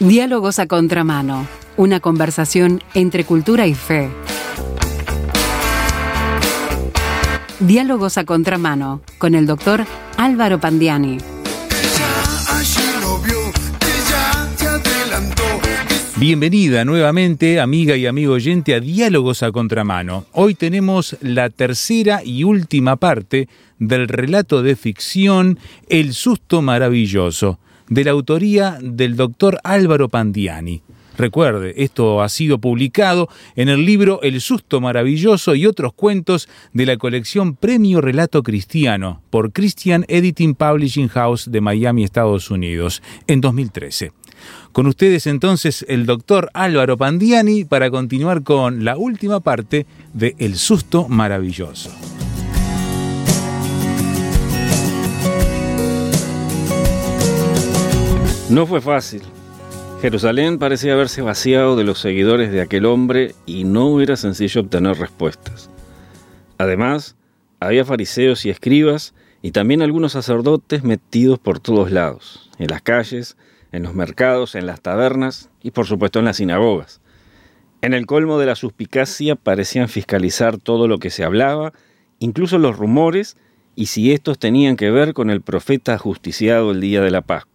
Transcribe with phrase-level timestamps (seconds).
[0.00, 4.08] Diálogos a contramano, una conversación entre cultura y fe.
[7.58, 9.84] Diálogos a contramano con el doctor
[10.16, 11.18] Álvaro Pandiani.
[16.16, 20.24] Bienvenida nuevamente, amiga y amigo oyente, a Diálogos a Contramano.
[20.32, 25.58] Hoy tenemos la tercera y última parte del relato de ficción
[25.90, 27.58] El susto maravilloso
[27.90, 30.80] de la autoría del doctor Álvaro Pandiani.
[31.18, 36.86] Recuerde, esto ha sido publicado en el libro El susto maravilloso y otros cuentos de
[36.86, 43.42] la colección Premio Relato Cristiano por Christian Editing Publishing House de Miami, Estados Unidos, en
[43.42, 44.12] 2013.
[44.72, 49.84] Con ustedes entonces el doctor Álvaro Pandiani para continuar con la última parte
[50.14, 51.90] de El susto maravilloso.
[58.50, 59.22] No fue fácil.
[60.02, 64.98] Jerusalén parecía haberse vaciado de los seguidores de aquel hombre y no era sencillo obtener
[64.98, 65.70] respuestas.
[66.58, 67.14] Además,
[67.60, 73.36] había fariseos y escribas y también algunos sacerdotes metidos por todos lados, en las calles,
[73.70, 77.00] en los mercados, en las tabernas y por supuesto en las sinagogas.
[77.82, 81.72] En el colmo de la suspicacia parecían fiscalizar todo lo que se hablaba,
[82.18, 83.36] incluso los rumores,
[83.76, 87.49] y si estos tenían que ver con el profeta justiciado el día de la Pascua.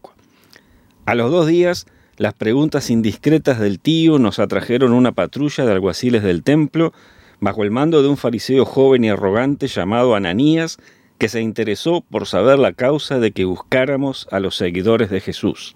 [1.06, 1.86] A los dos días,
[2.18, 6.94] las preguntas indiscretas del tío nos atrajeron una patrulla de alguaciles del templo
[7.40, 10.78] bajo el mando de un fariseo joven y arrogante llamado Ananías,
[11.20, 15.76] que se interesó por saber la causa de que buscáramos a los seguidores de Jesús.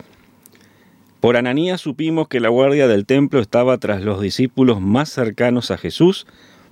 [1.20, 5.78] Por Ananías supimos que la guardia del templo estaba tras los discípulos más cercanos a
[5.78, 6.26] Jesús,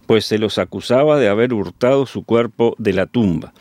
[0.08, 3.54] pues se los acusaba de haber hurtado su cuerpo de la tumba.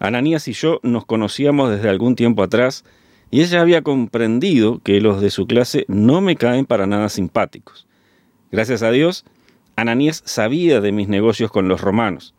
[0.00, 2.84] Ananías y yo nos conocíamos desde algún tiempo atrás
[3.30, 7.86] y ella había comprendido que los de su clase no me caen para nada simpáticos.
[8.50, 9.24] Gracias a Dios,
[9.76, 12.34] Ananías sabía de mis negocios con los romanos,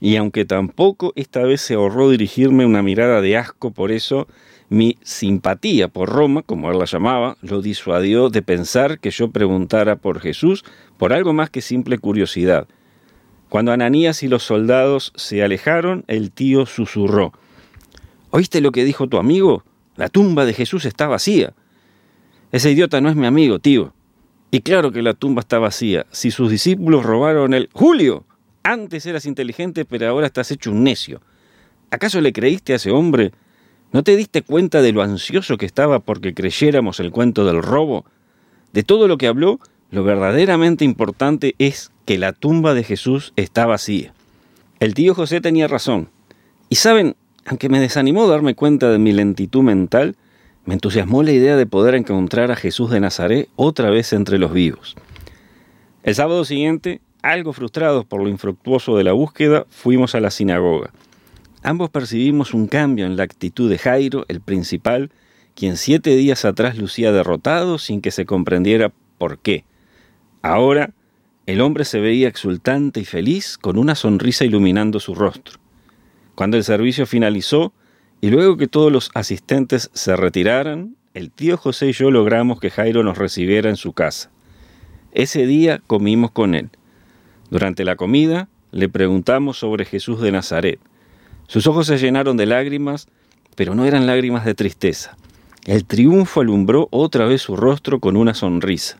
[0.00, 4.26] y aunque tampoco esta vez se ahorró dirigirme una mirada de asco por eso,
[4.70, 9.96] mi simpatía por Roma, como él la llamaba, lo disuadió de pensar que yo preguntara
[9.96, 10.64] por Jesús
[10.96, 12.66] por algo más que simple curiosidad.
[13.48, 17.32] Cuando Ananías y los soldados se alejaron, el tío susurró.
[18.30, 19.64] ¿Oíste lo que dijo tu amigo?
[20.00, 21.52] La tumba de Jesús está vacía.
[22.52, 23.92] Ese idiota no es mi amigo, tío.
[24.50, 26.06] Y claro que la tumba está vacía.
[26.10, 27.68] Si sus discípulos robaron el...
[27.74, 28.24] Julio,
[28.62, 31.20] antes eras inteligente, pero ahora estás hecho un necio.
[31.90, 33.32] ¿Acaso le creíste a ese hombre?
[33.92, 38.06] ¿No te diste cuenta de lo ansioso que estaba porque creyéramos el cuento del robo?
[38.72, 39.60] De todo lo que habló,
[39.90, 44.14] lo verdaderamente importante es que la tumba de Jesús está vacía.
[44.78, 46.08] El tío José tenía razón.
[46.70, 47.16] Y saben,
[47.50, 50.14] aunque me desanimó darme cuenta de mi lentitud mental,
[50.66, 54.52] me entusiasmó la idea de poder encontrar a Jesús de Nazaret otra vez entre los
[54.52, 54.94] vivos.
[56.04, 60.92] El sábado siguiente, algo frustrados por lo infructuoso de la búsqueda, fuimos a la sinagoga.
[61.64, 65.10] Ambos percibimos un cambio en la actitud de Jairo, el principal,
[65.56, 69.64] quien siete días atrás lucía derrotado sin que se comprendiera por qué.
[70.40, 70.92] Ahora,
[71.46, 75.59] el hombre se veía exultante y feliz, con una sonrisa iluminando su rostro.
[76.34, 77.72] Cuando el servicio finalizó
[78.20, 82.70] y luego que todos los asistentes se retiraran, el tío José y yo logramos que
[82.70, 84.30] Jairo nos recibiera en su casa.
[85.12, 86.70] Ese día comimos con él.
[87.50, 90.78] Durante la comida le preguntamos sobre Jesús de Nazaret.
[91.48, 93.08] Sus ojos se llenaron de lágrimas,
[93.56, 95.16] pero no eran lágrimas de tristeza.
[95.66, 98.98] El triunfo alumbró otra vez su rostro con una sonrisa.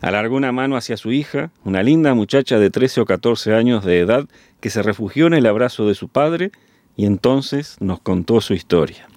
[0.00, 3.98] Alargó una mano hacia su hija, una linda muchacha de 13 o 14 años de
[3.98, 4.28] edad
[4.60, 6.52] que se refugió en el abrazo de su padre
[6.96, 9.08] y entonces nos contó su historia.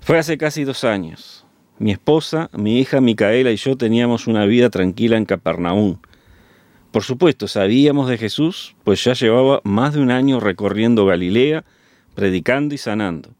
[0.00, 1.44] Fue hace casi dos años.
[1.78, 5.98] Mi esposa, mi hija Micaela y yo teníamos una vida tranquila en Capernaum.
[6.90, 11.64] Por supuesto, sabíamos de Jesús, pues ya llevaba más de un año recorriendo Galilea,
[12.14, 13.30] predicando y sanando.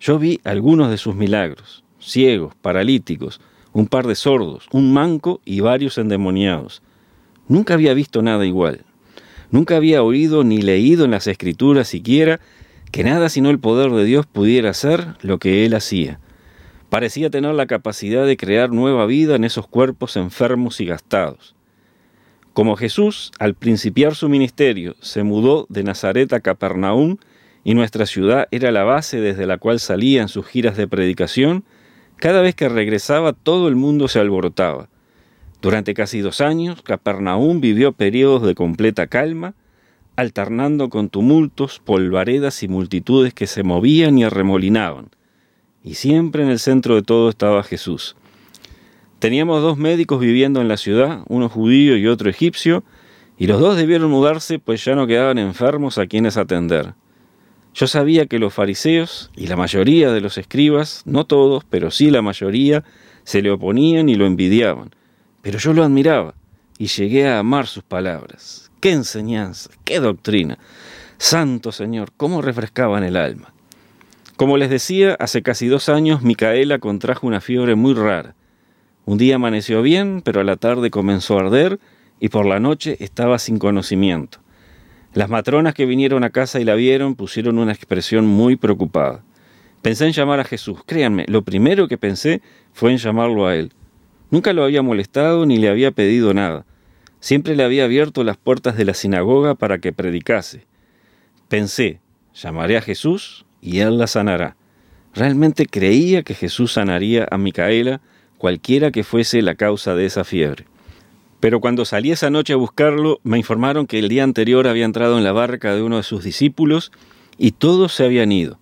[0.00, 3.40] Yo vi algunos de sus milagros, ciegos, paralíticos,
[3.72, 6.82] un par de sordos, un manco y varios endemoniados.
[7.48, 8.84] Nunca había visto nada igual.
[9.50, 12.40] Nunca había oído ni leído en las escrituras siquiera
[12.90, 16.20] que nada sino el poder de Dios pudiera hacer lo que él hacía.
[16.90, 21.54] Parecía tener la capacidad de crear nueva vida en esos cuerpos enfermos y gastados.
[22.52, 27.16] Como Jesús, al principiar su ministerio, se mudó de Nazaret a Capernaum
[27.64, 31.64] y nuestra ciudad era la base desde la cual salían sus giras de predicación,
[32.22, 34.88] cada vez que regresaba todo el mundo se alborotaba.
[35.60, 39.54] Durante casi dos años, Capernaum vivió periodos de completa calma,
[40.14, 45.08] alternando con tumultos, polvaredas y multitudes que se movían y arremolinaban.
[45.82, 48.14] Y siempre en el centro de todo estaba Jesús.
[49.18, 52.84] Teníamos dos médicos viviendo en la ciudad, uno judío y otro egipcio,
[53.36, 56.94] y los dos debieron mudarse pues ya no quedaban enfermos a quienes atender.
[57.74, 62.10] Yo sabía que los fariseos y la mayoría de los escribas, no todos, pero sí
[62.10, 62.84] la mayoría,
[63.24, 64.90] se le oponían y lo envidiaban.
[65.40, 66.34] Pero yo lo admiraba
[66.78, 68.70] y llegué a amar sus palabras.
[68.80, 69.70] ¡Qué enseñanza!
[69.84, 70.58] ¡Qué doctrina!
[71.16, 73.54] Santo Señor, cómo refrescaban el alma.
[74.36, 78.34] Como les decía, hace casi dos años Micaela contrajo una fiebre muy rara.
[79.04, 81.78] Un día amaneció bien, pero a la tarde comenzó a arder
[82.20, 84.41] y por la noche estaba sin conocimiento.
[85.14, 89.22] Las matronas que vinieron a casa y la vieron pusieron una expresión muy preocupada.
[89.82, 90.78] Pensé en llamar a Jesús.
[90.86, 92.40] Créanme, lo primero que pensé
[92.72, 93.72] fue en llamarlo a él.
[94.30, 96.64] Nunca lo había molestado ni le había pedido nada.
[97.20, 100.64] Siempre le había abierto las puertas de la sinagoga para que predicase.
[101.48, 102.00] Pensé,
[102.34, 104.56] llamaré a Jesús y él la sanará.
[105.14, 108.00] Realmente creía que Jesús sanaría a Micaela
[108.38, 110.64] cualquiera que fuese la causa de esa fiebre.
[111.42, 115.18] Pero cuando salí esa noche a buscarlo, me informaron que el día anterior había entrado
[115.18, 116.92] en la barca de uno de sus discípulos
[117.36, 118.60] y todos se habían ido.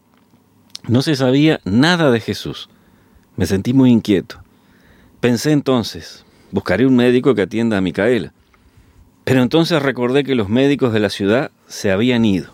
[0.88, 2.70] No se sabía nada de Jesús.
[3.36, 4.42] Me sentí muy inquieto.
[5.20, 8.32] Pensé entonces, buscaré un médico que atienda a Micaela.
[9.24, 12.50] Pero entonces recordé que los médicos de la ciudad se habían ido.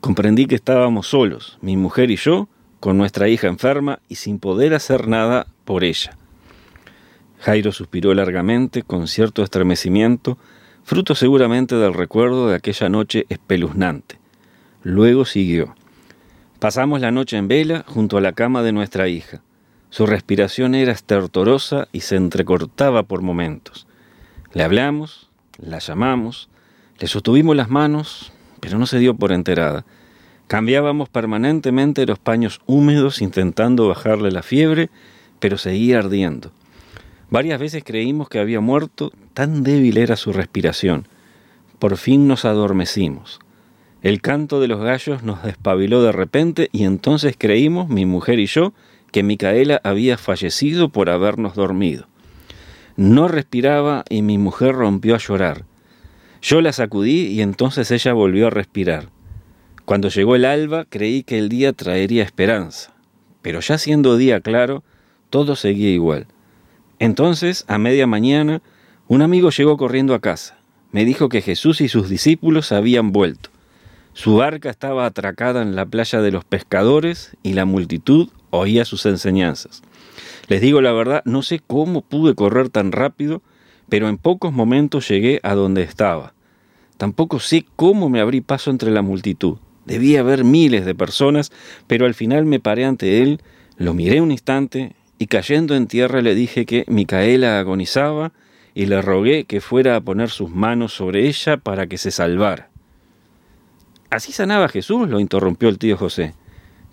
[0.00, 2.48] Comprendí que estábamos solos, mi mujer y yo,
[2.80, 6.16] con nuestra hija enferma y sin poder hacer nada por ella.
[7.40, 10.36] Jairo suspiró largamente, con cierto estremecimiento,
[10.84, 14.18] fruto seguramente del recuerdo de aquella noche espeluznante.
[14.82, 15.74] Luego siguió.
[16.58, 19.40] Pasamos la noche en vela junto a la cama de nuestra hija.
[19.88, 23.86] Su respiración era estertorosa y se entrecortaba por momentos.
[24.52, 26.50] Le hablamos, la llamamos,
[26.98, 29.86] le sostuvimos las manos, pero no se dio por enterada.
[30.46, 34.90] Cambiábamos permanentemente los paños húmedos intentando bajarle la fiebre,
[35.38, 36.52] pero seguía ardiendo.
[37.30, 41.06] Varias veces creímos que había muerto, tan débil era su respiración.
[41.78, 43.38] Por fin nos adormecimos.
[44.02, 48.46] El canto de los gallos nos despabiló de repente y entonces creímos, mi mujer y
[48.46, 48.72] yo,
[49.12, 52.06] que Micaela había fallecido por habernos dormido.
[52.96, 55.64] No respiraba y mi mujer rompió a llorar.
[56.42, 59.08] Yo la sacudí y entonces ella volvió a respirar.
[59.84, 62.92] Cuando llegó el alba creí que el día traería esperanza,
[63.42, 64.82] pero ya siendo día claro,
[65.28, 66.26] todo seguía igual.
[67.00, 68.60] Entonces, a media mañana,
[69.08, 70.58] un amigo llegó corriendo a casa.
[70.92, 73.48] Me dijo que Jesús y sus discípulos habían vuelto.
[74.12, 79.06] Su barca estaba atracada en la playa de los pescadores y la multitud oía sus
[79.06, 79.82] enseñanzas.
[80.48, 83.40] Les digo la verdad, no sé cómo pude correr tan rápido,
[83.88, 86.34] pero en pocos momentos llegué a donde estaba.
[86.98, 89.56] Tampoco sé cómo me abrí paso entre la multitud.
[89.86, 91.50] Debía haber miles de personas,
[91.86, 93.40] pero al final me paré ante él,
[93.78, 98.32] lo miré un instante y cayendo en tierra le dije que Micaela agonizaba
[98.74, 102.70] y le rogué que fuera a poner sus manos sobre ella para que se salvara.
[104.08, 105.10] ¿Así sanaba Jesús?
[105.10, 106.32] lo interrumpió el tío José,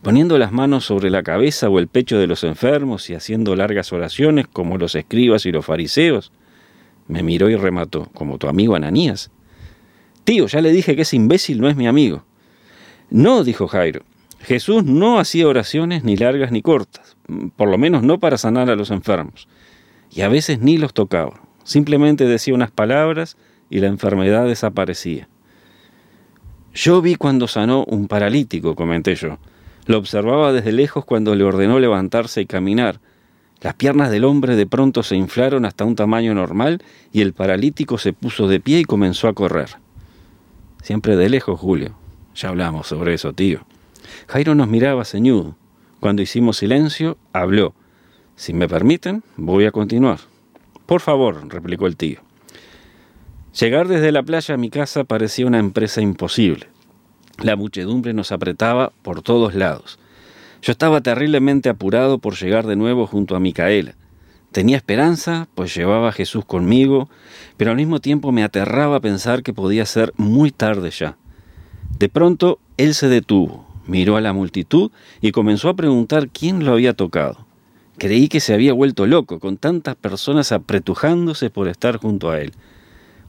[0.02, 3.94] poniendo las manos sobre la cabeza o el pecho de los enfermos y haciendo largas
[3.94, 6.34] oraciones como los escribas y los fariseos.
[7.08, 9.32] Me miró y remató, como tu amigo Ananías.
[10.26, 12.26] Tío, ya le dije que ese imbécil no es mi amigo.
[13.10, 14.02] No, dijo Jairo,
[14.40, 17.18] Jesús no hacía oraciones ni largas ni cortas
[17.56, 19.48] por lo menos no para sanar a los enfermos.
[20.12, 23.38] Y a veces ni los tocaba, simplemente decía unas palabras
[23.70, 25.28] y la enfermedad desaparecía.
[26.74, 29.40] Yo vi cuando sanó un paralítico, comenté yo.
[29.86, 33.00] Lo observaba desde lejos cuando le ordenó levantarse y caminar.
[33.62, 37.98] Las piernas del hombre de pronto se inflaron hasta un tamaño normal y el paralítico
[37.98, 39.70] se puso de pie y comenzó a correr.
[40.84, 41.96] Siempre de lejos, Julio.
[42.36, 43.67] Ya hablamos sobre eso, tío.
[44.28, 45.56] Jairo nos miraba ceñudo.
[46.00, 47.74] Cuando hicimos silencio, habló.
[48.36, 50.20] Si me permiten, voy a continuar.
[50.86, 52.22] Por favor, replicó el tío.
[53.60, 56.68] Llegar desde la playa a mi casa parecía una empresa imposible.
[57.40, 60.00] La muchedumbre nos apretaba por todos lados.
[60.62, 63.96] Yo estaba terriblemente apurado por llegar de nuevo junto a Micaela.
[64.52, 67.10] Tenía esperanza, pues llevaba a Jesús conmigo,
[67.58, 71.18] pero al mismo tiempo me aterraba pensar que podía ser muy tarde ya.
[72.00, 74.92] De pronto él se detuvo, Miró a la multitud
[75.22, 77.48] y comenzó a preguntar quién lo había tocado.
[77.98, 82.52] Creí que se había vuelto loco, con tantas personas apretujándose por estar junto a él.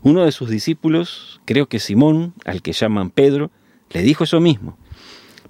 [0.02, 3.50] Uno de sus discípulos, creo que Simón, al que llaman Pedro,
[3.90, 4.76] le dijo eso mismo.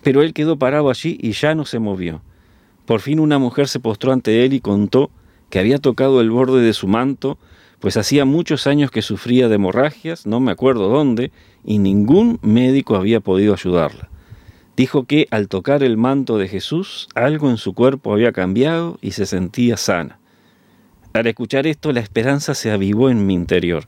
[0.03, 2.23] Pero él quedó parado allí y ya no se movió.
[2.87, 5.11] Por fin una mujer se postró ante él y contó
[5.51, 7.39] que había tocado el borde de su manto,
[7.81, 11.31] pues hacía muchos años que sufría de hemorragias, no me acuerdo dónde,
[11.65, 14.08] y ningún médico había podido ayudarla.
[14.79, 19.11] Dijo que al tocar el manto de Jesús algo en su cuerpo había cambiado y
[19.11, 20.21] se sentía sana.
[21.15, 23.87] Al escuchar esto, la esperanza se avivó en mi interior.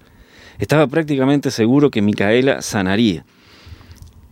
[0.58, 3.24] Estaba prácticamente seguro que Micaela sanaría.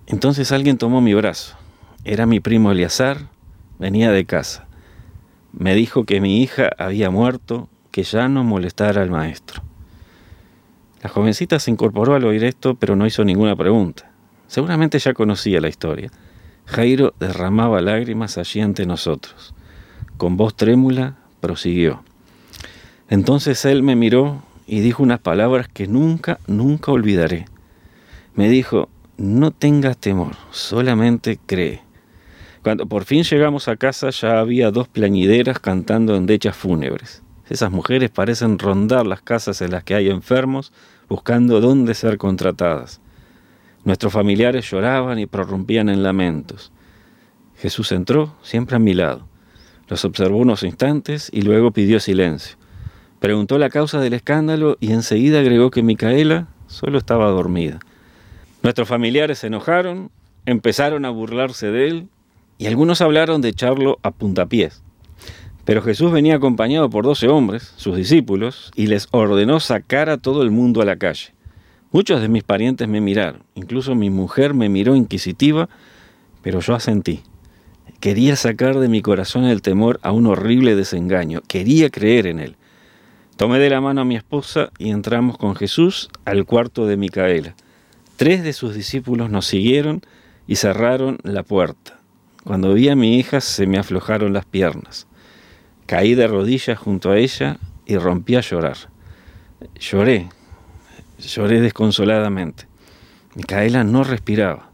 [0.08, 1.56] Entonces alguien tomó mi brazo.
[2.04, 3.28] Era mi primo Eleazar,
[3.78, 4.66] venía de casa.
[5.52, 9.62] Me dijo que mi hija había muerto, que ya no molestara al maestro.
[11.04, 14.10] La jovencita se incorporó al oír esto, pero no hizo ninguna pregunta.
[14.48, 16.10] Seguramente ya conocía la historia.
[16.68, 19.54] Jairo derramaba lágrimas allí ante nosotros.
[20.18, 22.04] Con voz trémula, prosiguió.
[23.08, 27.46] Entonces él me miró y dijo unas palabras que nunca, nunca olvidaré.
[28.34, 31.80] Me dijo, no tengas temor, solamente cree.
[32.62, 37.22] Cuando por fin llegamos a casa ya había dos plañideras cantando endechas fúnebres.
[37.48, 40.70] Esas mujeres parecen rondar las casas en las que hay enfermos
[41.08, 43.00] buscando dónde ser contratadas.
[43.88, 46.72] Nuestros familiares lloraban y prorrumpían en lamentos.
[47.56, 49.26] Jesús entró, siempre a mi lado.
[49.88, 52.58] Los observó unos instantes y luego pidió silencio.
[53.18, 57.78] Preguntó la causa del escándalo y enseguida agregó que Micaela solo estaba dormida.
[58.62, 60.10] Nuestros familiares se enojaron,
[60.44, 62.08] empezaron a burlarse de él
[62.58, 64.82] y algunos hablaron de echarlo a puntapiés.
[65.64, 70.42] Pero Jesús venía acompañado por doce hombres, sus discípulos, y les ordenó sacar a todo
[70.42, 71.37] el mundo a la calle.
[71.90, 75.70] Muchos de mis parientes me miraron, incluso mi mujer me miró inquisitiva,
[76.42, 77.22] pero yo asentí.
[77.98, 82.56] Quería sacar de mi corazón el temor a un horrible desengaño, quería creer en él.
[83.38, 87.54] Tomé de la mano a mi esposa y entramos con Jesús al cuarto de Micaela.
[88.16, 90.02] Tres de sus discípulos nos siguieron
[90.46, 91.98] y cerraron la puerta.
[92.44, 95.06] Cuando vi a mi hija se me aflojaron las piernas.
[95.86, 98.76] Caí de rodillas junto a ella y rompí a llorar.
[99.78, 100.28] Lloré,
[101.18, 102.66] lloré desconsoladamente.
[103.34, 104.70] Micaela no respiraba.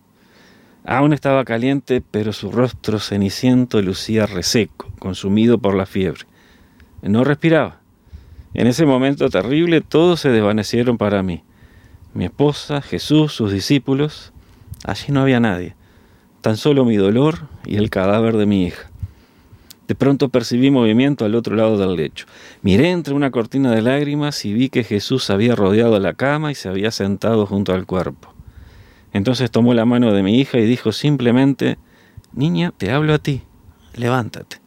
[0.85, 6.27] Aún estaba caliente, pero su rostro ceniciento lucía reseco, consumido por la fiebre.
[7.03, 7.81] No respiraba.
[8.53, 11.43] En ese momento terrible todos se desvanecieron para mí.
[12.13, 14.33] Mi esposa, Jesús, sus discípulos.
[14.85, 15.75] Allí no había nadie.
[16.41, 18.91] Tan solo mi dolor y el cadáver de mi hija.
[19.89, 22.27] De pronto percibí movimiento al otro lado del lecho.
[22.63, 26.55] Miré entre una cortina de lágrimas y vi que Jesús había rodeado la cama y
[26.55, 28.33] se había sentado junto al cuerpo.
[29.13, 31.79] Entonces tomó la mano de mi hija y dijo simplemente,
[32.33, 33.43] Niña, te hablo a ti,
[33.95, 34.65] levántate.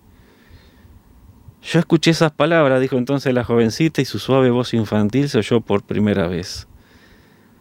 [1.63, 5.59] Yo escuché esas palabras, dijo entonces la jovencita, y su suave voz infantil se oyó
[5.59, 6.67] por primera vez.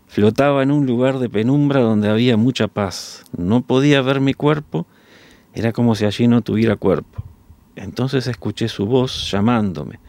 [0.06, 3.24] Flotaba en un lugar de penumbra donde había mucha paz.
[3.36, 4.86] No podía ver mi cuerpo,
[5.54, 7.25] era como si allí no tuviera cuerpo.
[7.76, 10.00] Entonces escuché su voz llamándome.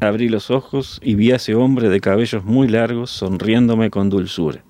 [0.00, 4.64] Abrí los ojos y vi a ese hombre de cabellos muy largos sonriéndome con dulzura.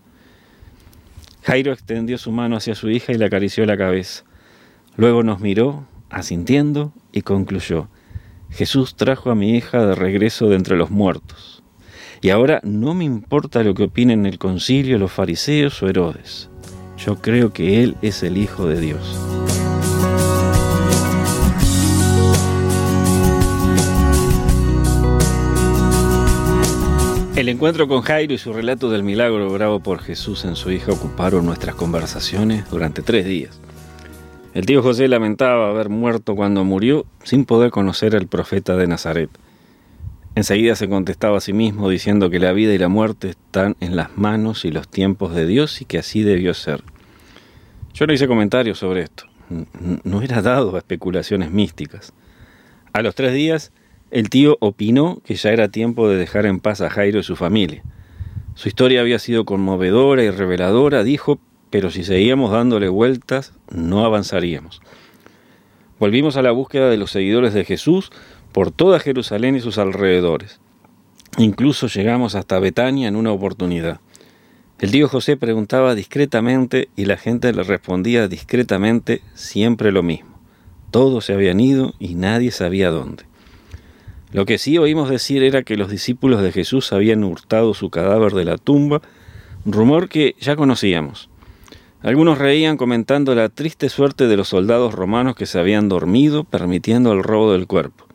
[1.42, 4.24] Jairo extendió su mano hacia su hija y le acarició la cabeza.
[4.96, 7.88] Luego nos miró, asintiendo, y concluyó.
[8.50, 11.62] Jesús trajo a mi hija de regreso de entre los muertos.
[12.20, 16.50] Y ahora no me importa lo que opinen el concilio, los fariseos o Herodes.
[16.98, 19.39] Yo creo que Él es el Hijo de Dios.
[27.40, 30.92] El encuentro con Jairo y su relato del milagro bravo por Jesús en su hija
[30.92, 33.58] ocuparon nuestras conversaciones durante tres días.
[34.52, 39.30] El tío José lamentaba haber muerto cuando murió sin poder conocer al profeta de Nazaret.
[40.34, 43.96] Enseguida se contestaba a sí mismo diciendo que la vida y la muerte están en
[43.96, 46.84] las manos y los tiempos de Dios y que así debió ser.
[47.94, 49.24] Yo no hice comentarios sobre esto.
[50.04, 52.12] No era dado a especulaciones místicas.
[52.92, 53.72] A los tres días,
[54.10, 57.36] el tío opinó que ya era tiempo de dejar en paz a Jairo y su
[57.36, 57.82] familia.
[58.54, 61.38] Su historia había sido conmovedora y reveladora, dijo,
[61.70, 64.82] pero si seguíamos dándole vueltas, no avanzaríamos.
[65.98, 68.10] Volvimos a la búsqueda de los seguidores de Jesús
[68.52, 70.60] por toda Jerusalén y sus alrededores.
[71.38, 74.00] Incluso llegamos hasta Betania en una oportunidad.
[74.80, 80.40] El tío José preguntaba discretamente y la gente le respondía discretamente siempre lo mismo.
[80.90, 83.29] Todos se habían ido y nadie sabía dónde.
[84.32, 88.32] Lo que sí oímos decir era que los discípulos de Jesús habían hurtado su cadáver
[88.32, 89.02] de la tumba,
[89.64, 91.28] rumor que ya conocíamos.
[92.02, 97.12] Algunos reían comentando la triste suerte de los soldados romanos que se habían dormido permitiendo
[97.12, 98.06] el robo del cuerpo.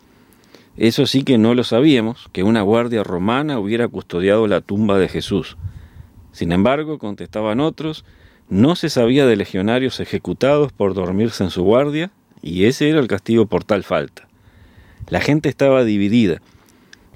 [0.78, 5.10] Eso sí que no lo sabíamos, que una guardia romana hubiera custodiado la tumba de
[5.10, 5.58] Jesús.
[6.32, 8.06] Sin embargo, contestaban otros,
[8.50, 13.08] no se sabía de legionarios ejecutados por dormirse en su guardia, y ese era el
[13.08, 14.25] castigo por tal falta.
[15.08, 16.42] La gente estaba dividida.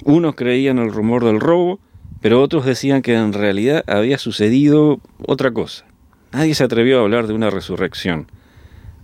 [0.03, 1.79] Unos creían el rumor del robo,
[2.21, 5.85] pero otros decían que en realidad había sucedido otra cosa.
[6.31, 8.27] Nadie se atrevió a hablar de una resurrección.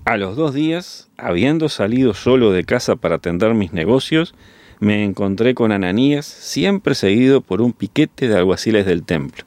[0.05, 4.35] A los dos días, habiendo salido solo de casa para atender mis negocios,
[4.79, 9.45] me encontré con Ananías, siempre seguido por un piquete de alguaciles del templo.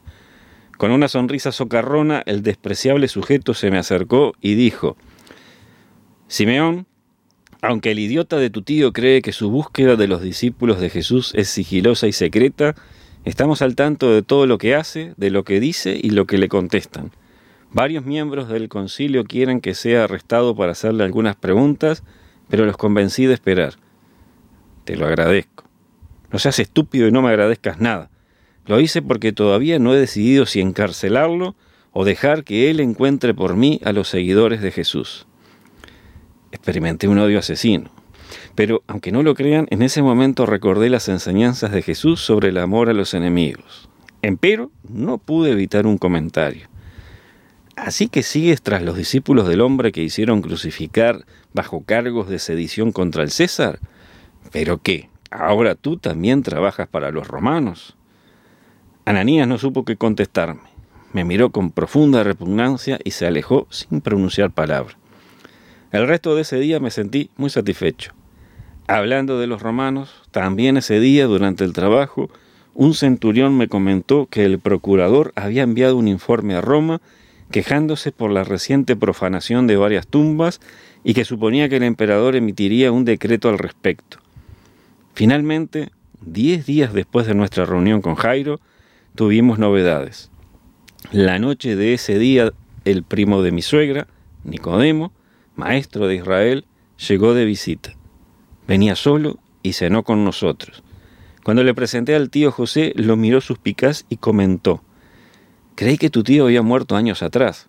[0.76, 4.96] Con una sonrisa socarrona, el despreciable sujeto se me acercó y dijo,
[6.26, 6.86] Simeón,
[7.60, 11.32] aunque el idiota de tu tío cree que su búsqueda de los discípulos de Jesús
[11.34, 12.74] es sigilosa y secreta,
[13.24, 16.38] estamos al tanto de todo lo que hace, de lo que dice y lo que
[16.38, 17.10] le contestan.
[17.70, 22.02] Varios miembros del concilio quieren que sea arrestado para hacerle algunas preguntas,
[22.48, 23.74] pero los convencí de esperar.
[24.84, 25.64] Te lo agradezco.
[26.32, 28.10] No seas estúpido y no me agradezcas nada.
[28.66, 31.56] Lo hice porque todavía no he decidido si encarcelarlo
[31.92, 35.27] o dejar que él encuentre por mí a los seguidores de Jesús.
[36.52, 37.90] Experimenté un odio asesino.
[38.54, 42.58] Pero, aunque no lo crean, en ese momento recordé las enseñanzas de Jesús sobre el
[42.58, 43.88] amor a los enemigos.
[44.22, 46.68] Empero, no pude evitar un comentario.
[47.76, 52.90] Así que sigues tras los discípulos del hombre que hicieron crucificar bajo cargos de sedición
[52.90, 53.78] contra el César.
[54.50, 55.08] ¿Pero qué?
[55.30, 57.96] ¿Ahora tú también trabajas para los romanos?
[59.04, 60.62] Ananías no supo qué contestarme.
[61.12, 64.97] Me miró con profunda repugnancia y se alejó sin pronunciar palabra.
[65.90, 68.12] El resto de ese día me sentí muy satisfecho.
[68.86, 72.30] Hablando de los romanos, también ese día durante el trabajo,
[72.74, 77.00] un centurión me comentó que el procurador había enviado un informe a Roma
[77.50, 80.60] quejándose por la reciente profanación de varias tumbas
[81.04, 84.18] y que suponía que el emperador emitiría un decreto al respecto.
[85.14, 85.90] Finalmente,
[86.20, 88.60] diez días después de nuestra reunión con Jairo,
[89.14, 90.30] tuvimos novedades.
[91.10, 92.52] La noche de ese día,
[92.84, 94.06] el primo de mi suegra,
[94.44, 95.12] Nicodemo,
[95.58, 96.64] maestro de Israel,
[97.08, 97.94] llegó de visita.
[98.66, 100.82] Venía solo y cenó con nosotros.
[101.44, 104.82] Cuando le presenté al tío José, lo miró suspicaz y comentó,
[105.74, 107.68] Creí que tu tío había muerto años atrás.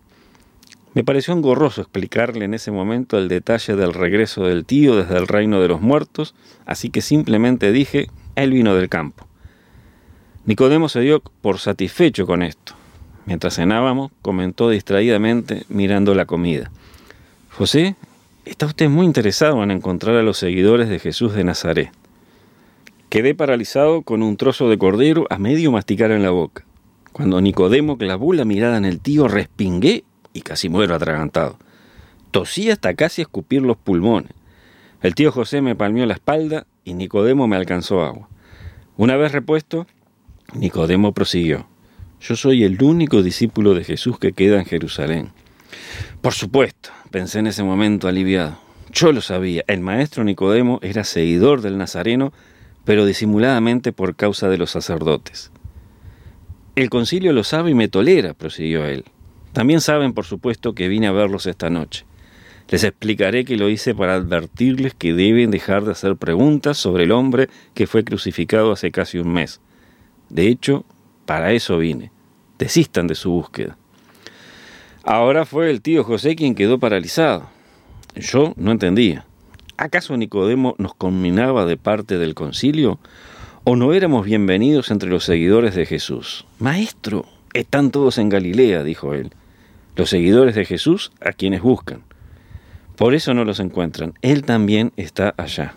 [0.96, 5.28] Me pareció engorroso explicarle en ese momento el detalle del regreso del tío desde el
[5.28, 6.34] reino de los muertos,
[6.66, 9.28] así que simplemente dije, él vino del campo.
[10.46, 12.74] Nicodemo se dio por satisfecho con esto.
[13.28, 16.72] Mientras cenábamos, comentó distraídamente mirando la comida.
[17.52, 17.96] José,
[18.46, 21.92] está usted muy interesado en encontrar a los seguidores de Jesús de Nazaret.
[23.10, 26.64] Quedé paralizado con un trozo de cordero a medio masticar en la boca.
[27.12, 31.58] Cuando Nicodemo clavó la mirada en el tío, respingué y casi muero atragantado.
[32.32, 34.32] Tosí hasta casi escupir los pulmones.
[35.02, 38.30] El tío José me palmió la espalda y Nicodemo me alcanzó agua.
[38.96, 39.88] Una vez repuesto,
[40.54, 41.68] Nicodemo prosiguió.
[42.22, 45.32] Yo soy el único discípulo de Jesús que queda en Jerusalén.
[46.22, 48.58] Por supuesto, pensé en ese momento aliviado.
[48.92, 52.34] Yo lo sabía, el maestro Nicodemo era seguidor del Nazareno,
[52.86, 55.52] pero disimuladamente por causa de los sacerdotes.
[56.76, 59.06] El concilio lo sabe y me tolera, prosiguió él.
[59.54, 62.06] También saben, por supuesto, que vine a verlos esta noche.
[62.70, 67.12] Les explicaré que lo hice para advertirles que deben dejar de hacer preguntas sobre el
[67.12, 69.60] hombre que fue crucificado hace casi un mes.
[70.30, 70.86] De hecho,
[71.26, 72.12] para eso vine.
[72.60, 73.78] Desistan de su búsqueda.
[75.04, 77.50] Ahora fue el tío José quien quedó paralizado.
[78.16, 79.26] Yo no entendía.
[79.78, 83.00] ¿Acaso Nicodemo nos combinaba de parte del concilio?
[83.64, 86.46] ¿O no éramos bienvenidos entre los seguidores de Jesús?
[86.60, 89.32] Maestro, están todos en Galilea, dijo él.
[89.96, 92.02] Los seguidores de Jesús a quienes buscan.
[92.98, 94.14] Por eso no los encuentran.
[94.22, 95.76] Él también está allá.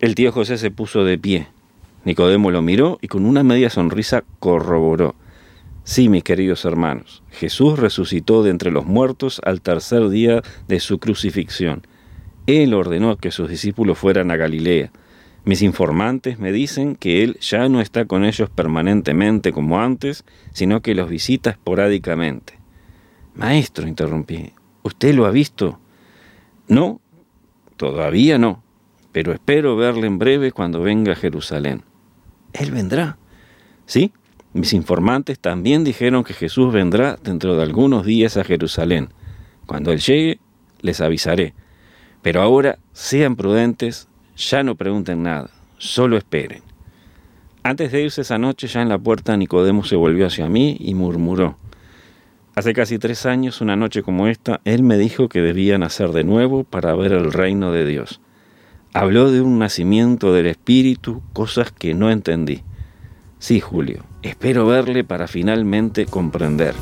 [0.00, 1.48] El tío José se puso de pie.
[2.04, 5.14] Nicodemo lo miró y con una media sonrisa corroboró.
[5.84, 10.98] Sí, mis queridos hermanos, Jesús resucitó de entre los muertos al tercer día de su
[10.98, 11.86] crucifixión.
[12.46, 14.92] Él ordenó que sus discípulos fueran a Galilea
[15.44, 20.82] mis informantes me dicen que él ya no está con ellos permanentemente como antes, sino
[20.82, 22.58] que los visita esporádicamente.
[23.34, 25.80] Maestro, interrumpí, ¿usted lo ha visto?
[26.68, 27.00] No,
[27.76, 28.62] todavía no,
[29.10, 31.82] pero espero verle en breve cuando venga a Jerusalén.
[32.52, 33.18] Él vendrá.
[33.84, 34.12] Sí,
[34.52, 39.08] mis informantes también dijeron que Jesús vendrá dentro de algunos días a Jerusalén.
[39.66, 40.40] Cuando Él llegue,
[40.80, 41.54] les avisaré.
[42.20, 46.62] Pero ahora sean prudentes ya no pregunten nada, solo esperen.
[47.62, 50.94] Antes de irse esa noche, ya en la puerta, Nicodemo se volvió hacia mí y
[50.94, 51.56] murmuró.
[52.54, 56.24] Hace casi tres años, una noche como esta, él me dijo que debía nacer de
[56.24, 58.20] nuevo para ver el reino de Dios.
[58.92, 62.62] Habló de un nacimiento del Espíritu, cosas que no entendí.
[63.42, 66.76] Sí, Julio, espero verle para finalmente comprender.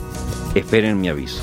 [0.54, 1.42] Esperen mi aviso.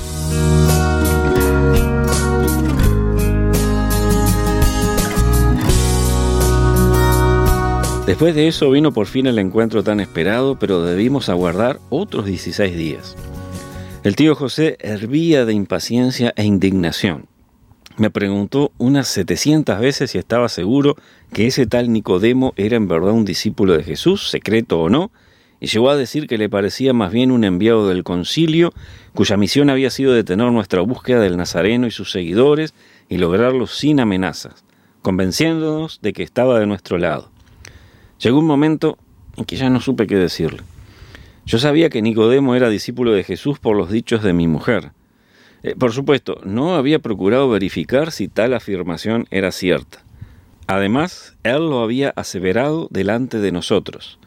[8.06, 12.76] Después de eso vino por fin el encuentro tan esperado, pero debimos aguardar otros 16
[12.76, 13.16] días.
[14.04, 17.26] El tío José hervía de impaciencia e indignación.
[17.98, 20.94] Me preguntó unas 700 veces si estaba seguro
[21.32, 25.10] que ese tal Nicodemo era en verdad un discípulo de Jesús, secreto o no,
[25.58, 28.72] y llegó a decir que le parecía más bien un enviado del concilio,
[29.14, 32.72] cuya misión había sido detener nuestra búsqueda del Nazareno y sus seguidores
[33.08, 34.64] y lograrlo sin amenazas,
[35.02, 37.32] convenciéndonos de que estaba de nuestro lado.
[38.20, 38.96] Llegó un momento
[39.36, 40.62] en que ya no supe qué decirle.
[41.46, 44.92] Yo sabía que Nicodemo era discípulo de Jesús por los dichos de mi mujer,
[45.62, 50.04] eh, por supuesto, no había procurado verificar si tal afirmación era cierta.
[50.66, 54.18] Además, él lo había aseverado delante de nosotros.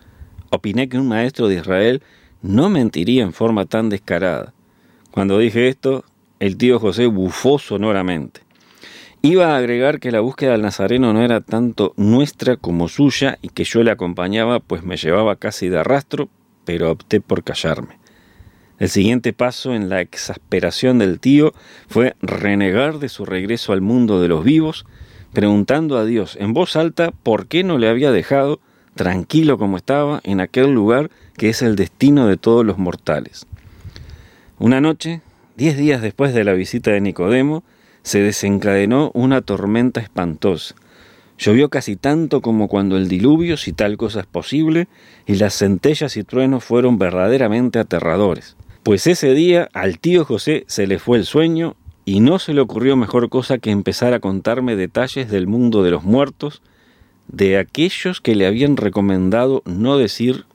[0.50, 2.02] Opiné que un maestro de Israel
[2.42, 4.54] no mentiría en forma tan descarada.
[5.12, 6.04] Cuando dije esto,
[6.40, 8.42] el tío José bufó sonoramente.
[9.22, 13.50] Iba a agregar que la búsqueda del Nazareno no era tanto nuestra como suya y
[13.50, 16.28] que yo le acompañaba pues me llevaba casi de arrastro,
[16.66, 18.01] pero opté por callarme.
[18.82, 21.54] El siguiente paso en la exasperación del tío
[21.88, 24.88] fue renegar de su regreso al mundo de los vivos,
[25.34, 28.60] preguntando a Dios en voz alta por qué no le había dejado,
[28.96, 33.46] tranquilo como estaba, en aquel lugar que es el destino de todos los mortales.
[34.58, 35.22] Una noche,
[35.56, 37.64] diez días después de la visita de Nicodemo,
[38.02, 40.74] se desencadenó una tormenta espantosa.
[41.38, 44.88] Llovió casi tanto como cuando el diluvio, si tal cosa es posible,
[45.28, 48.56] y las centellas y truenos fueron verdaderamente aterradores.
[48.84, 52.62] Pues ese día al tío José se le fue el sueño y no se le
[52.62, 56.64] ocurrió mejor cosa que empezar a contarme detalles del mundo de los muertos,
[57.28, 60.46] de aquellos que le habían recomendado no decir,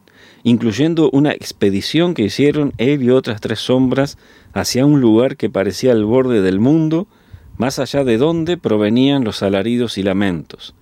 [0.42, 4.18] incluyendo una expedición que hicieron él y otras tres sombras
[4.52, 7.06] hacia un lugar que parecía al borde del mundo,
[7.58, 10.74] más allá de donde provenían los alaridos y lamentos.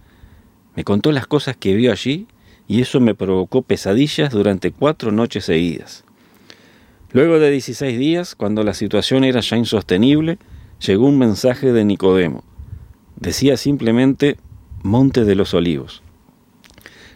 [0.76, 2.26] Me contó las cosas que vio allí
[2.66, 6.03] y eso me provocó pesadillas durante cuatro noches seguidas.
[7.14, 10.36] Luego de 16 días, cuando la situación era ya insostenible,
[10.84, 12.42] llegó un mensaje de Nicodemo.
[13.14, 14.36] Decía simplemente
[14.82, 16.02] Monte de los Olivos.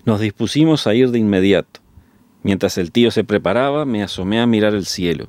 [0.05, 1.81] Nos dispusimos a ir de inmediato.
[2.45, 5.27] Mientras el tío se preparaba, me asomé a mirar el cielo.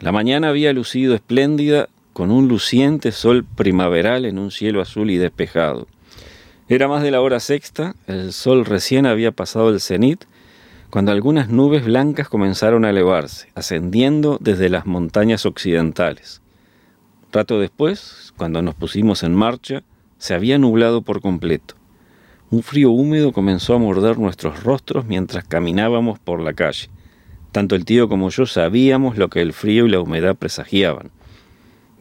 [0.00, 5.18] La mañana había lucido espléndida con un luciente sol primaveral en un cielo azul y
[5.18, 5.86] despejado.
[6.68, 10.24] Era más de la hora sexta, el sol recién había pasado el cenit
[10.94, 16.40] cuando algunas nubes blancas comenzaron a elevarse, ascendiendo desde las montañas occidentales.
[17.32, 19.82] Rato después, cuando nos pusimos en marcha,
[20.18, 21.74] se había nublado por completo.
[22.52, 26.90] Un frío húmedo comenzó a morder nuestros rostros mientras caminábamos por la calle.
[27.50, 31.10] Tanto el tío como yo sabíamos lo que el frío y la humedad presagiaban.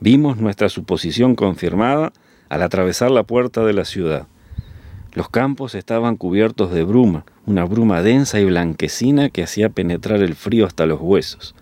[0.02, 2.14] Vimos nuestra suposición confirmada
[2.48, 4.28] al atravesar la puerta de la ciudad.
[5.14, 10.34] Los campos estaban cubiertos de bruma, una bruma densa y blanquecina que hacía penetrar el
[10.34, 11.54] frío hasta los huesos.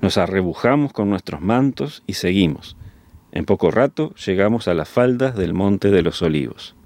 [0.00, 2.76] Nos arrebujamos con nuestros mantos y seguimos.
[3.32, 6.76] En poco rato llegamos a las faldas del Monte de los Olivos.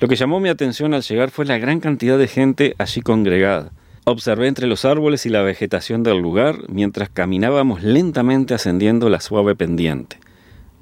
[0.00, 3.72] Lo que llamó mi atención al llegar fue la gran cantidad de gente allí congregada.
[4.04, 9.54] Observé entre los árboles y la vegetación del lugar mientras caminábamos lentamente ascendiendo la suave
[9.54, 10.18] pendiente.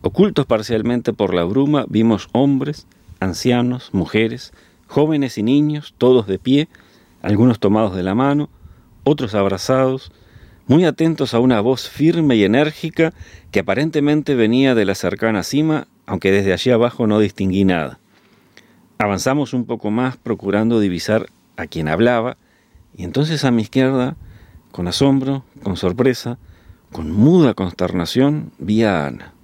[0.00, 2.88] Ocultos parcialmente por la bruma vimos hombres,
[3.22, 4.52] ancianos, mujeres,
[4.86, 6.68] jóvenes y niños, todos de pie,
[7.22, 8.50] algunos tomados de la mano,
[9.04, 10.12] otros abrazados,
[10.66, 13.12] muy atentos a una voz firme y enérgica
[13.50, 17.98] que aparentemente venía de la cercana cima, aunque desde allí abajo no distinguí nada.
[18.98, 22.36] Avanzamos un poco más procurando divisar a quien hablaba,
[22.96, 24.16] y entonces a mi izquierda,
[24.70, 26.38] con asombro, con sorpresa,
[26.92, 29.34] con muda consternación, vi a Ana.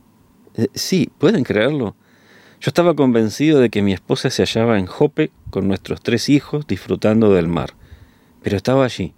[0.55, 1.97] Eh, sí, ¿pueden creerlo?
[2.61, 6.67] Yo estaba convencido de que mi esposa se hallaba en Jope con nuestros tres hijos
[6.67, 7.75] disfrutando del mar,
[8.43, 9.15] pero estaba allí,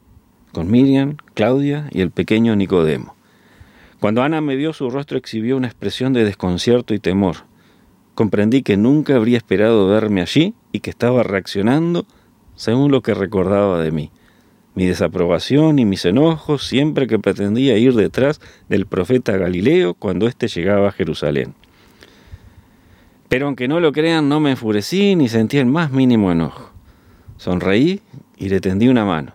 [0.53, 3.14] con Miriam, Claudia y el pequeño Nicodemo.
[3.98, 7.37] Cuando Ana me vio, su rostro exhibió una expresión de desconcierto y temor.
[8.14, 12.05] Comprendí que nunca habría esperado verme allí y que estaba reaccionando
[12.57, 14.11] según lo que recordaba de mí.
[14.74, 20.46] Mi desaprobación y mis enojos siempre que pretendía ir detrás del profeta Galileo cuando éste
[20.46, 21.55] llegaba a Jerusalén.
[23.30, 26.72] Pero aunque no lo crean, no me enfurecí ni sentí el más mínimo enojo.
[27.36, 28.02] Sonreí
[28.36, 29.34] y le tendí una mano.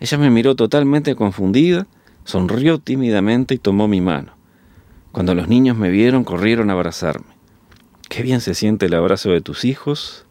[0.00, 1.86] Ella me miró totalmente confundida,
[2.24, 4.32] sonrió tímidamente y tomó mi mano.
[5.12, 7.34] Cuando los niños me vieron, corrieron a abrazarme.
[8.08, 10.24] Qué bien se siente el abrazo de tus hijos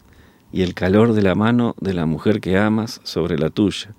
[0.51, 3.93] y el calor de la mano de la mujer que amas sobre la tuya.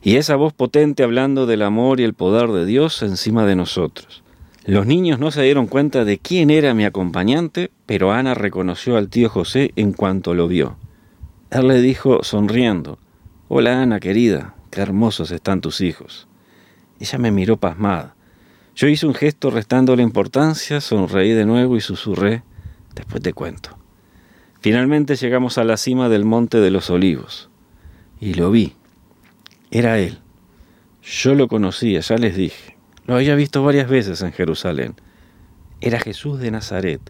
[0.00, 4.22] Y esa voz potente hablando del amor y el poder de Dios encima de nosotros.
[4.64, 9.08] Los niños no se dieron cuenta de quién era mi acompañante, pero Ana reconoció al
[9.08, 10.76] tío José en cuanto lo vio.
[11.50, 12.98] Él le dijo, sonriendo,
[13.48, 16.28] Hola Ana, querida, qué hermosos están tus hijos.
[17.00, 18.14] Ella me miró pasmada.
[18.76, 22.44] Yo hice un gesto restando la importancia, sonreí de nuevo y susurré,
[22.94, 23.76] después te cuento.
[24.60, 27.50] Finalmente llegamos a la cima del Monte de los Olivos.
[28.20, 28.74] Y lo vi.
[29.72, 30.20] Era él.
[31.02, 32.71] Yo lo conocía, ya les dije.
[33.06, 34.94] Lo había visto varias veces en Jerusalén.
[35.80, 37.00] Era Jesús de Nazaret,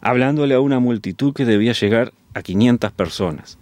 [0.00, 3.58] hablándole a una multitud que debía llegar a 500 personas,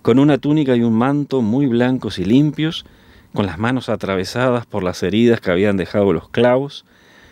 [0.00, 2.86] con una túnica y un manto muy blancos y limpios,
[3.34, 6.86] con las manos atravesadas por las heridas que habían dejado los clavos,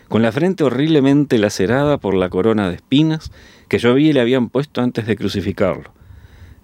[0.07, 3.31] con la frente horriblemente lacerada por la corona de espinas
[3.67, 5.91] que yo vi y le habían puesto antes de crucificarlo.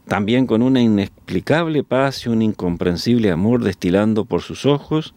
[0.07, 5.13] También con una inexplicable paz y un incomprensible amor destilando por sus ojos,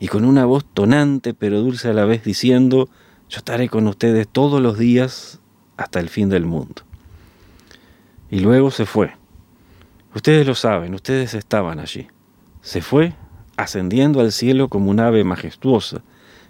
[0.00, 2.88] y con una voz tonante pero dulce a la vez diciendo,
[3.28, 5.40] yo estaré con ustedes todos los días
[5.76, 6.82] hasta el fin del mundo.
[8.30, 9.12] Y luego se fue.
[10.14, 12.08] Ustedes lo saben, ustedes estaban allí.
[12.62, 13.14] Se fue
[13.56, 16.02] ascendiendo al cielo como un ave majestuosa,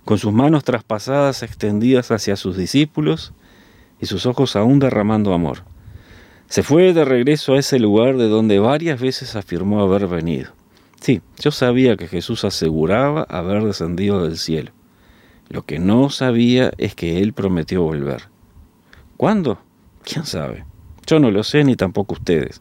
[0.05, 3.33] con sus manos traspasadas extendidas hacia sus discípulos
[4.01, 5.65] y sus ojos aún derramando amor.
[6.49, 10.53] Se fue de regreso a ese lugar de donde varias veces afirmó haber venido.
[11.01, 14.73] Sí, yo sabía que Jesús aseguraba haber descendido del cielo.
[15.49, 18.25] Lo que no sabía es que Él prometió volver.
[19.17, 19.59] ¿Cuándo?
[20.05, 20.65] ¿Quién sabe?
[21.07, 22.61] Yo no lo sé ni tampoco ustedes.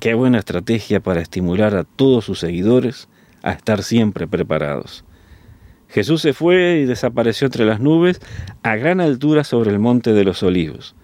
[0.00, 3.08] Qué buena estrategia para estimular a todos sus seguidores
[3.42, 5.04] a estar siempre preparados.
[5.88, 8.20] Jesús se fue y desapareció entre las nubes
[8.62, 10.94] a gran altura sobre el monte de los olivos.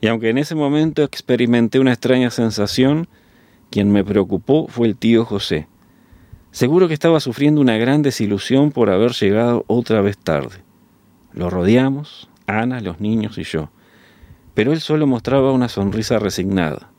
[0.00, 3.08] Y aunque en ese momento experimenté una extraña sensación,
[3.70, 5.68] quien me preocupó fue el tío José.
[6.58, 10.56] Seguro que estaba sufriendo una gran desilusión por haber llegado otra vez tarde.
[11.32, 13.70] Lo rodeamos, Ana, los niños y yo,
[14.54, 16.90] pero él solo mostraba una sonrisa resignada.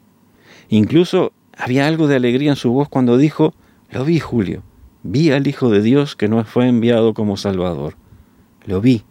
[0.69, 3.53] Incluso había algo de alegría en su voz cuando dijo,
[3.91, 4.63] lo vi, Julio.
[5.03, 7.95] Vi al Hijo de Dios que no fue enviado como Salvador.
[8.65, 9.03] Lo vi.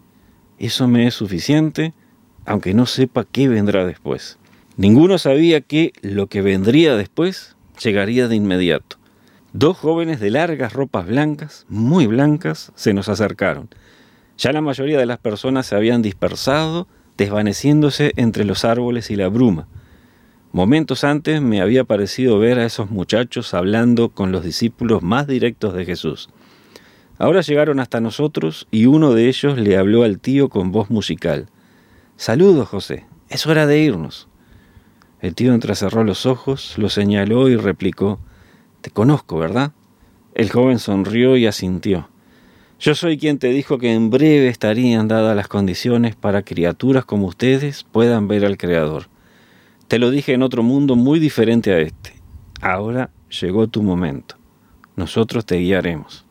[0.58, 1.92] Eso me es suficiente,
[2.46, 4.38] aunque no sepa qué vendrá después.
[4.78, 8.97] Ninguno sabía que lo que vendría después llegaría de inmediato.
[9.54, 13.70] Dos jóvenes de largas ropas blancas, muy blancas, se nos acercaron.
[14.36, 19.28] Ya la mayoría de las personas se habían dispersado, desvaneciéndose entre los árboles y la
[19.28, 19.66] bruma.
[20.52, 25.72] Momentos antes me había parecido ver a esos muchachos hablando con los discípulos más directos
[25.72, 26.28] de Jesús.
[27.18, 31.48] Ahora llegaron hasta nosotros y uno de ellos le habló al tío con voz musical.
[32.16, 33.06] Saludos, José.
[33.30, 34.28] Es hora de irnos.
[35.20, 38.20] El tío entrecerró los ojos, lo señaló y replicó,
[38.92, 39.72] Conozco, ¿verdad?
[40.34, 42.08] El joven sonrió y asintió.
[42.80, 47.26] Yo soy quien te dijo que en breve estarían dadas las condiciones para criaturas como
[47.26, 49.08] ustedes puedan ver al Creador.
[49.88, 52.12] Te lo dije en otro mundo muy diferente a este.
[52.60, 54.36] Ahora llegó tu momento.
[54.94, 56.24] Nosotros te guiaremos.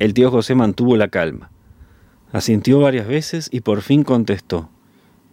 [0.00, 1.50] El tío José mantuvo la calma.
[2.32, 4.68] Asintió varias veces y por fin contestó.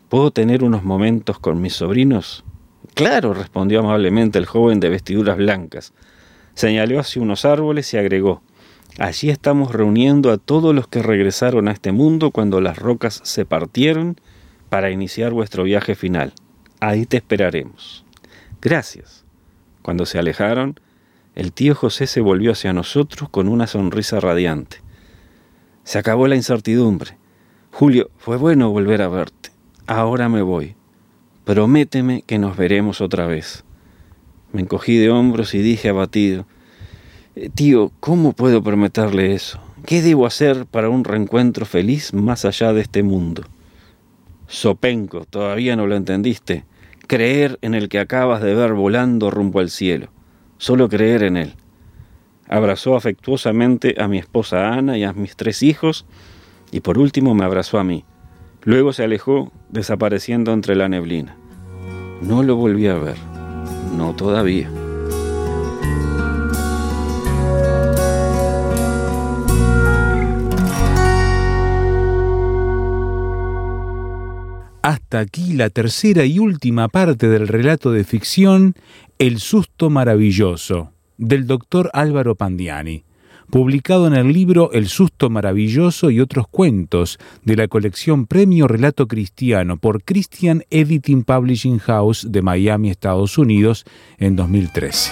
[0.10, 2.44] ¿Puedo tener unos momentos con mis sobrinos?
[2.94, 5.94] Claro, respondió amablemente el joven de vestiduras blancas.
[6.62, 8.42] Señaló hacia unos árboles y agregó,
[9.00, 13.46] Allí estamos reuniendo a todos los que regresaron a este mundo cuando las rocas se
[13.46, 14.18] partieron
[14.70, 16.34] para iniciar vuestro viaje final
[16.82, 18.04] ahí te esperaremos.
[18.62, 19.24] Gracias.
[19.82, 20.80] Cuando se alejaron,
[21.36, 24.78] el tío José se volvió hacia nosotros con una sonrisa radiante.
[25.86, 27.18] Se acabó la incertidumbre.
[27.72, 29.52] Julio, fue bueno volver a verte.
[29.88, 30.76] Ahora me voy.
[31.46, 33.64] Prométeme que nos veremos otra vez.
[34.54, 36.46] Me encogí de hombros y dije abatido,
[37.36, 39.60] eh, Tío, ¿cómo puedo prometerle eso?
[39.86, 43.44] ¿Qué debo hacer para un reencuentro feliz más allá de este mundo?
[44.48, 46.66] Sopenco, todavía no lo entendiste
[47.12, 50.08] creer en el que acabas de ver volando rumbo al cielo,
[50.58, 51.56] solo creer en él.
[52.48, 56.06] Abrazó afectuosamente a mi esposa Ana y a mis tres hijos,
[56.72, 58.06] y por último me abrazó a mí.
[58.64, 61.36] Luego se alejó, desapareciendo entre la neblina.
[62.22, 63.18] No lo volví a ver,
[63.96, 64.70] no todavía.
[74.82, 78.74] Hasta aquí la tercera y última parte del relato de ficción
[79.20, 83.04] El susto maravilloso, del doctor Álvaro Pandiani,
[83.52, 89.08] publicado en el libro El susto maravilloso y otros cuentos de la colección Premio Relato
[89.08, 93.86] Cristiano por Christian Editing Publishing House de Miami, Estados Unidos,
[94.18, 95.12] en 2013.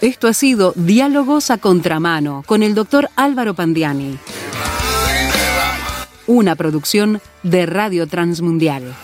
[0.00, 4.18] Esto ha sido Diálogos a Contramano con el doctor Álvaro Pandiani.
[6.26, 8.94] Una producción de Radio Transmundial.